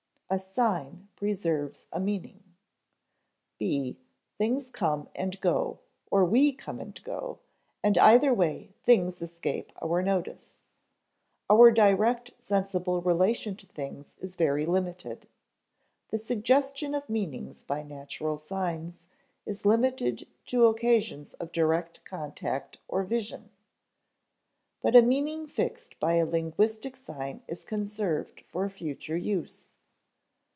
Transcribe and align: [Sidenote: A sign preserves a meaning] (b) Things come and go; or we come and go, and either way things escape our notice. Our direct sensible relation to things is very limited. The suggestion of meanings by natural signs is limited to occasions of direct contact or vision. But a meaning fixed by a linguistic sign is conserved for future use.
[Sidenote: 0.31 0.39
A 0.39 0.45
sign 0.47 1.09
preserves 1.17 1.87
a 1.91 1.99
meaning] 1.99 2.41
(b) 3.57 3.99
Things 4.37 4.69
come 4.69 5.09
and 5.13 5.37
go; 5.41 5.79
or 6.09 6.23
we 6.23 6.53
come 6.53 6.79
and 6.79 7.03
go, 7.03 7.39
and 7.83 7.97
either 7.97 8.33
way 8.33 8.73
things 8.81 9.21
escape 9.21 9.73
our 9.83 10.01
notice. 10.01 10.59
Our 11.49 11.69
direct 11.69 12.31
sensible 12.39 13.01
relation 13.01 13.57
to 13.57 13.65
things 13.67 14.15
is 14.19 14.37
very 14.37 14.65
limited. 14.65 15.27
The 16.11 16.17
suggestion 16.17 16.95
of 16.95 17.09
meanings 17.09 17.65
by 17.65 17.83
natural 17.83 18.37
signs 18.37 19.07
is 19.45 19.65
limited 19.65 20.25
to 20.45 20.65
occasions 20.67 21.33
of 21.41 21.51
direct 21.51 22.05
contact 22.05 22.77
or 22.87 23.03
vision. 23.03 23.49
But 24.81 24.95
a 24.95 25.01
meaning 25.01 25.45
fixed 25.45 25.99
by 25.99 26.13
a 26.13 26.25
linguistic 26.25 26.95
sign 26.95 27.43
is 27.49 27.65
conserved 27.65 28.39
for 28.45 28.69
future 28.69 29.17
use. 29.17 29.67